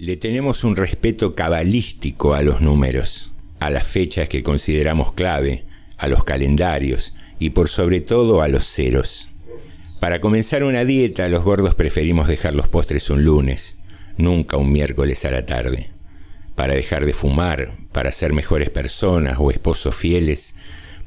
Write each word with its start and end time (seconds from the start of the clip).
Le 0.00 0.16
tenemos 0.16 0.62
un 0.62 0.76
respeto 0.76 1.34
cabalístico 1.34 2.32
a 2.34 2.42
los 2.42 2.60
números, 2.60 3.32
a 3.58 3.68
las 3.68 3.84
fechas 3.84 4.28
que 4.28 4.44
consideramos 4.44 5.12
clave, 5.12 5.64
a 5.96 6.06
los 6.06 6.22
calendarios 6.22 7.16
y 7.40 7.50
por 7.50 7.68
sobre 7.68 8.00
todo 8.00 8.40
a 8.40 8.46
los 8.46 8.64
ceros. 8.64 9.28
Para 9.98 10.20
comenzar 10.20 10.62
una 10.62 10.84
dieta, 10.84 11.26
los 11.26 11.42
gordos 11.42 11.74
preferimos 11.74 12.28
dejar 12.28 12.54
los 12.54 12.68
postres 12.68 13.10
un 13.10 13.24
lunes, 13.24 13.76
nunca 14.16 14.56
un 14.56 14.70
miércoles 14.70 15.24
a 15.24 15.32
la 15.32 15.46
tarde. 15.46 15.88
Para 16.54 16.74
dejar 16.74 17.04
de 17.04 17.12
fumar, 17.12 17.72
para 17.90 18.12
ser 18.12 18.32
mejores 18.32 18.70
personas 18.70 19.38
o 19.40 19.50
esposos 19.50 19.96
fieles, 19.96 20.54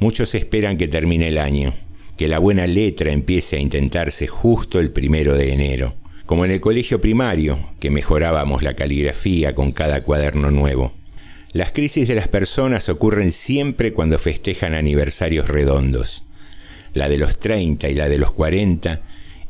muchos 0.00 0.34
esperan 0.34 0.76
que 0.78 0.88
termine 0.88 1.28
el 1.28 1.38
año, 1.38 1.74
que 2.16 2.26
la 2.26 2.40
buena 2.40 2.66
letra 2.66 3.12
empiece 3.12 3.54
a 3.54 3.60
intentarse 3.60 4.26
justo 4.26 4.80
el 4.80 4.90
primero 4.90 5.36
de 5.36 5.52
enero 5.52 5.94
como 6.30 6.44
en 6.44 6.52
el 6.52 6.60
colegio 6.60 7.00
primario, 7.00 7.58
que 7.80 7.90
mejorábamos 7.90 8.62
la 8.62 8.74
caligrafía 8.74 9.52
con 9.52 9.72
cada 9.72 10.04
cuaderno 10.04 10.52
nuevo. 10.52 10.92
Las 11.52 11.72
crisis 11.72 12.06
de 12.06 12.14
las 12.14 12.28
personas 12.28 12.88
ocurren 12.88 13.32
siempre 13.32 13.92
cuando 13.92 14.16
festejan 14.16 14.74
aniversarios 14.74 15.48
redondos. 15.48 16.22
La 16.94 17.08
de 17.08 17.18
los 17.18 17.40
30 17.40 17.88
y 17.88 17.94
la 17.94 18.08
de 18.08 18.18
los 18.18 18.30
40 18.30 19.00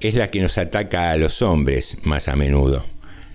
es 0.00 0.14
la 0.14 0.30
que 0.30 0.40
nos 0.40 0.56
ataca 0.56 1.10
a 1.10 1.18
los 1.18 1.42
hombres 1.42 1.98
más 2.04 2.28
a 2.28 2.34
menudo. 2.34 2.82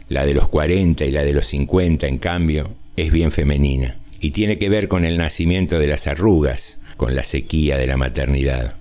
La 0.09 0.25
de 0.25 0.33
los 0.33 0.47
40 0.47 1.05
y 1.05 1.11
la 1.11 1.23
de 1.23 1.33
los 1.33 1.45
50, 1.45 2.07
en 2.07 2.17
cambio, 2.17 2.71
es 2.97 3.11
bien 3.11 3.31
femenina 3.31 3.97
y 4.19 4.31
tiene 4.31 4.57
que 4.57 4.69
ver 4.69 4.87
con 4.87 5.05
el 5.05 5.19
nacimiento 5.19 5.77
de 5.77 5.85
las 5.85 6.07
arrugas, 6.07 6.79
con 6.97 7.13
la 7.13 7.23
sequía 7.23 7.77
de 7.77 7.85
la 7.85 7.95
maternidad. 7.95 8.73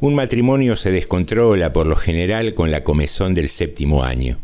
Un 0.00 0.14
matrimonio 0.14 0.76
se 0.76 0.92
descontrola 0.92 1.72
por 1.72 1.86
lo 1.86 1.96
general 1.96 2.54
con 2.54 2.70
la 2.70 2.84
comezón 2.84 3.34
del 3.34 3.48
séptimo 3.48 4.04
año. 4.04 4.38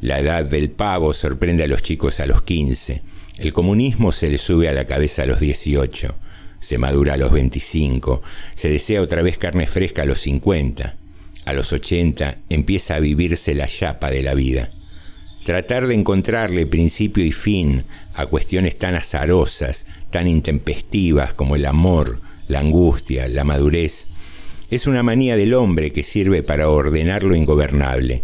La 0.00 0.20
edad 0.20 0.44
del 0.44 0.70
pavo 0.70 1.12
sorprende 1.12 1.64
a 1.64 1.66
los 1.66 1.82
chicos 1.82 2.20
a 2.20 2.26
los 2.26 2.42
15. 2.42 3.02
El 3.38 3.52
comunismo 3.52 4.12
se 4.12 4.28
le 4.28 4.38
sube 4.38 4.68
a 4.68 4.72
la 4.72 4.84
cabeza 4.84 5.24
a 5.24 5.26
los 5.26 5.40
18. 5.40 6.14
Se 6.60 6.78
madura 6.78 7.14
a 7.14 7.16
los 7.16 7.32
25. 7.32 8.22
Se 8.54 8.68
desea 8.68 9.02
otra 9.02 9.22
vez 9.22 9.38
carne 9.38 9.66
fresca 9.66 10.02
a 10.02 10.04
los 10.04 10.20
50. 10.20 10.94
A 11.46 11.52
los 11.52 11.72
80 11.72 12.36
empieza 12.48 12.94
a 12.94 13.00
vivirse 13.00 13.56
la 13.56 13.66
chapa 13.66 14.08
de 14.08 14.22
la 14.22 14.34
vida. 14.34 14.70
Tratar 15.44 15.88
de 15.88 15.94
encontrarle 15.94 16.64
principio 16.64 17.24
y 17.24 17.32
fin 17.32 17.82
a 18.14 18.26
cuestiones 18.26 18.78
tan 18.78 18.94
azarosas, 18.94 19.84
tan 20.12 20.28
intempestivas 20.28 21.34
como 21.34 21.56
el 21.56 21.66
amor, 21.66 22.20
la 22.46 22.60
angustia, 22.60 23.26
la 23.26 23.42
madurez, 23.42 24.06
es 24.72 24.86
una 24.86 25.02
manía 25.02 25.36
del 25.36 25.52
hombre 25.52 25.92
que 25.92 26.02
sirve 26.02 26.42
para 26.42 26.70
ordenar 26.70 27.24
lo 27.24 27.36
ingobernable, 27.36 28.22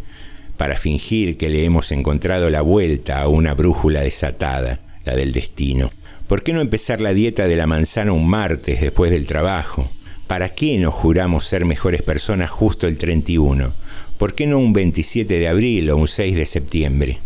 para 0.57 0.79
fingir 0.79 1.37
que 1.37 1.51
le 1.51 1.63
hemos 1.63 1.93
encontrado 1.93 2.49
la 2.49 2.63
vuelta 2.63 3.21
a 3.21 3.29
una 3.29 3.53
brújula 3.53 4.01
desatada, 4.01 4.79
la 5.05 5.15
del 5.15 5.35
destino. 5.35 5.91
¿Por 6.27 6.43
qué 6.43 6.55
no 6.55 6.63
empezar 6.63 7.03
la 7.03 7.13
dieta 7.13 7.47
de 7.47 7.57
la 7.57 7.67
manzana 7.67 8.13
un 8.13 8.27
martes 8.27 8.81
después 8.81 9.11
del 9.11 9.27
trabajo? 9.27 9.91
¿Para 10.27 10.55
qué 10.55 10.79
nos 10.79 10.95
juramos 10.95 11.45
ser 11.45 11.67
mejores 11.67 12.01
personas 12.01 12.49
justo 12.49 12.87
el 12.87 12.97
31? 12.97 13.75
¿Por 14.17 14.35
qué 14.35 14.47
no 14.47 14.59
un 14.59 14.73
27 14.73 15.39
de 15.39 15.49
abril 15.49 15.91
o 15.91 15.99
un 15.99 16.09
6 16.09 16.35
de 16.35 16.47
septiembre? 16.47 17.19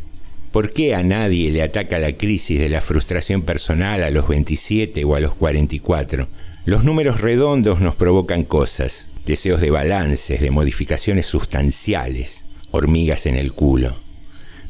¿Por 0.50 0.70
qué 0.72 0.96
a 0.96 1.04
nadie 1.04 1.52
le 1.52 1.62
ataca 1.62 2.00
la 2.00 2.14
crisis 2.14 2.58
de 2.58 2.68
la 2.68 2.80
frustración 2.80 3.42
personal 3.42 4.02
a 4.02 4.10
los 4.10 4.26
27 4.26 5.04
o 5.04 5.14
a 5.14 5.20
los 5.20 5.36
44? 5.36 6.26
Los 6.64 6.84
números 6.84 7.20
redondos 7.20 7.80
nos 7.80 7.96
provocan 7.96 8.44
cosas, 8.44 9.10
deseos 9.26 9.60
de 9.60 9.72
balances, 9.72 10.40
de 10.40 10.52
modificaciones 10.52 11.26
sustanciales, 11.26 12.44
hormigas 12.70 13.26
en 13.26 13.34
el 13.34 13.52
culo. 13.52 13.96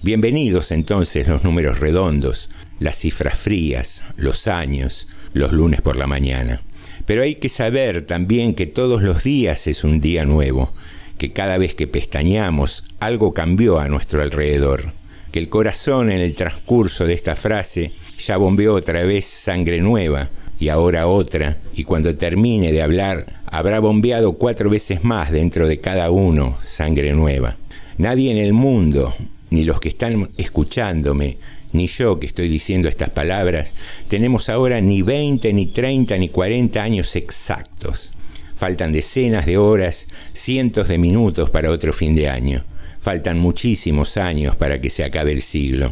Bienvenidos 0.03 0.73
entonces 0.73 1.29
los 1.29 1.45
números 1.45 1.81
redondos, 1.81 2.49
las 2.81 2.97
cifras 2.97 3.37
frías, 3.37 4.03
los 4.17 4.49
años, 4.49 5.07
los 5.35 5.53
lunes 5.53 5.83
por 5.83 5.97
la 5.97 6.07
mañana. 6.07 6.63
Pero 7.05 7.25
hay 7.25 7.35
que 7.35 7.51
saber 7.51 8.07
también 8.07 8.55
que 8.55 8.67
todos 8.67 9.03
los 9.03 9.23
días 9.23 9.67
es 9.67 9.85
un 9.85 10.01
día 10.01 10.25
nuevo, 10.25 10.73
que 11.19 11.33
cada 11.33 11.59
vez 11.59 11.75
que 11.75 11.89
pestañeamos 11.89 12.85
algo 13.01 13.35
cambió 13.35 13.79
a 13.79 13.89
nuestro 13.89 14.23
alrededor, 14.23 14.93
que 15.31 15.41
el 15.41 15.51
corazón 15.51 16.11
en 16.11 16.21
el 16.21 16.33
transcurso 16.33 17.05
de 17.05 17.13
esta 17.13 17.37
frase 17.37 17.93
ya 18.19 18.39
bombeó 18.39 18.77
otra 18.77 19.05
vez 19.05 19.27
sangre 19.27 19.83
nueva, 19.83 20.31
y 20.63 20.69
ahora 20.69 21.09
otra, 21.09 21.57
y 21.75 21.83
cuando 21.83 22.17
termine 22.17 22.71
de 22.71 22.83
hablar 22.83 23.27
habrá 23.47 23.81
bombeado 23.81 24.35
cuatro 24.35 24.71
veces 24.71 25.03
más 25.03 25.33
dentro 25.33 25.67
de 25.67 25.79
cada 25.79 26.13
uno 26.13 26.57
sangre 26.63 27.13
nueva. 27.15 27.57
Nadie 27.99 28.31
en 28.31 28.37
el 28.37 28.53
mundo, 28.53 29.13
ni 29.51 29.65
los 29.65 29.81
que 29.81 29.89
están 29.89 30.29
escuchándome, 30.37 31.39
ni 31.73 31.89
yo 31.89 32.21
que 32.21 32.27
estoy 32.27 32.49
diciendo 32.49 32.89
estas 32.89 33.11
palabras, 33.11 33.75
tenemos 34.07 34.49
ahora 34.49 34.81
ni 34.81 35.03
20, 35.03 35.53
ni 35.53 35.67
30, 35.67 36.17
ni 36.19 36.29
40 36.29 36.81
años 36.81 37.17
exactos. 37.17 38.13
Faltan 38.57 38.93
decenas 38.93 39.47
de 39.47 39.59
horas, 39.59 40.07
cientos 40.33 40.87
de 40.87 40.97
minutos 40.97 41.51
para 41.51 41.73
otro 41.73 41.93
fin 41.93 42.15
de 42.15 42.29
año. 42.29 42.63
Faltan 43.01 43.41
muchísimos 43.41 44.17
años 44.17 44.55
para 44.55 44.81
que 44.81 44.91
se 44.91 45.03
acabe 45.03 45.33
el 45.33 45.43
siglo. 45.43 45.91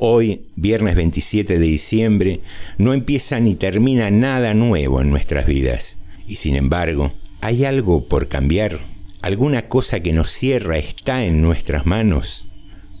Hoy, 0.00 0.42
viernes 0.54 0.94
27 0.94 1.58
de 1.58 1.66
diciembre, 1.66 2.40
no 2.78 2.94
empieza 2.94 3.40
ni 3.40 3.56
termina 3.56 4.12
nada 4.12 4.54
nuevo 4.54 5.00
en 5.00 5.10
nuestras 5.10 5.44
vidas. 5.44 5.96
Y 6.28 6.36
sin 6.36 6.54
embargo, 6.54 7.10
¿hay 7.40 7.64
algo 7.64 8.06
por 8.06 8.28
cambiar? 8.28 8.78
¿Alguna 9.22 9.62
cosa 9.62 9.98
que 9.98 10.12
nos 10.12 10.30
cierra 10.30 10.78
está 10.78 11.24
en 11.24 11.42
nuestras 11.42 11.84
manos? 11.84 12.44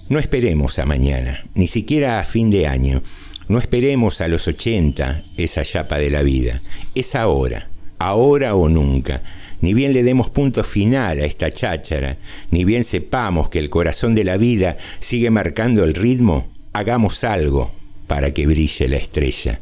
No 0.08 0.18
esperemos 0.18 0.80
a 0.80 0.86
mañana, 0.86 1.44
ni 1.54 1.68
siquiera 1.68 2.18
a 2.18 2.24
fin 2.24 2.50
de 2.50 2.66
año. 2.66 3.02
No 3.48 3.60
esperemos 3.60 4.20
a 4.20 4.26
los 4.26 4.48
80 4.48 5.22
esa 5.36 5.64
chapa 5.64 5.98
de 5.98 6.10
la 6.10 6.22
vida. 6.22 6.62
Es 6.96 7.14
ahora, 7.14 7.68
ahora 8.00 8.56
o 8.56 8.68
nunca. 8.68 9.22
Ni 9.60 9.72
bien 9.72 9.92
le 9.92 10.02
demos 10.02 10.30
punto 10.30 10.64
final 10.64 11.20
a 11.20 11.26
esta 11.26 11.54
cháchara, 11.54 12.16
ni 12.50 12.64
bien 12.64 12.82
sepamos 12.82 13.50
que 13.50 13.60
el 13.60 13.70
corazón 13.70 14.16
de 14.16 14.24
la 14.24 14.36
vida 14.36 14.78
sigue 14.98 15.30
marcando 15.30 15.84
el 15.84 15.94
ritmo, 15.94 16.48
hagamos 16.72 17.24
algo 17.24 17.70
para 18.06 18.32
que 18.32 18.46
brille 18.46 18.88
la 18.88 18.96
estrella. 18.96 19.60